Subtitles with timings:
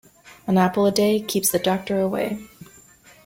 [0.47, 2.39] An apple a day, keeps the doctor away.